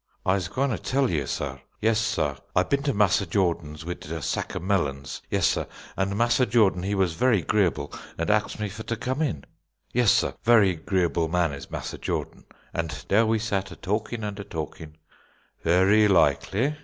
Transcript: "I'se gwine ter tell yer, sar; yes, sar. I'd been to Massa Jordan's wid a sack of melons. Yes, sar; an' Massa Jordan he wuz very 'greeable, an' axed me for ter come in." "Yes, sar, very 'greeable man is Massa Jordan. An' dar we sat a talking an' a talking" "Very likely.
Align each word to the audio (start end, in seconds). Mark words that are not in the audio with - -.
"I'se 0.25 0.47
gwine 0.47 0.71
ter 0.71 0.77
tell 0.77 1.11
yer, 1.11 1.27
sar; 1.27 1.61
yes, 1.79 1.99
sar. 1.99 2.37
I'd 2.55 2.69
been 2.69 2.81
to 2.81 2.91
Massa 2.95 3.27
Jordan's 3.27 3.85
wid 3.85 4.03
a 4.11 4.19
sack 4.23 4.55
of 4.55 4.63
melons. 4.63 5.21
Yes, 5.29 5.45
sar; 5.45 5.67
an' 5.95 6.17
Massa 6.17 6.47
Jordan 6.47 6.81
he 6.81 6.95
wuz 6.95 7.09
very 7.13 7.43
'greeable, 7.43 7.95
an' 8.17 8.31
axed 8.31 8.59
me 8.59 8.67
for 8.67 8.81
ter 8.81 8.95
come 8.95 9.21
in." 9.21 9.43
"Yes, 9.93 10.09
sar, 10.11 10.33
very 10.43 10.75
'greeable 10.75 11.29
man 11.29 11.53
is 11.53 11.69
Massa 11.69 11.99
Jordan. 11.99 12.45
An' 12.73 12.89
dar 13.09 13.27
we 13.27 13.37
sat 13.37 13.69
a 13.69 13.75
talking 13.75 14.23
an' 14.23 14.39
a 14.39 14.43
talking" 14.43 14.97
"Very 15.63 16.07
likely. 16.07 16.77